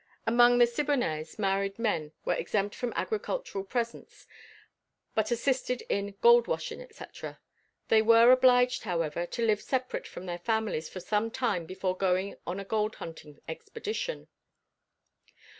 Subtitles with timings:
[0.25, 4.25] Among the Siboneyes married men were exempt from agricultural presents,
[5.13, 7.39] but assisted in gold washing, etc.
[7.87, 12.35] They were obliged however, to live separate from their families for some time before going
[12.47, 14.27] on a gold hunting expedition.